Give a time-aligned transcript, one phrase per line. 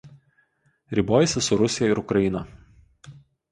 [0.89, 2.43] Ribojasi su Rusija ir Ukraina.